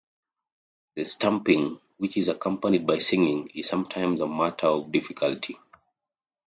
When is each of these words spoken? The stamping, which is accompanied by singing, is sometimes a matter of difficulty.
The 0.95 1.05
stamping, 1.05 1.79
which 1.97 2.17
is 2.17 2.27
accompanied 2.27 2.87
by 2.87 2.97
singing, 2.97 3.51
is 3.53 3.67
sometimes 3.67 4.19
a 4.19 4.27
matter 4.27 4.65
of 4.65 4.91
difficulty. 4.91 5.55